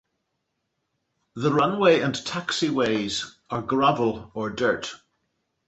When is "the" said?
1.35-1.53